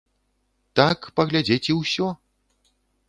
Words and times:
Так, 0.79 0.99
паглядзець, 1.19 1.63
і 1.75 1.77
ўсё. 1.81 2.07